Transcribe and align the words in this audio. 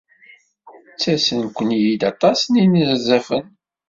Ttasen-ken-id 0.93 2.01
aṭas 2.11 2.39
n 2.45 2.53
yinerzafen? 2.59 3.45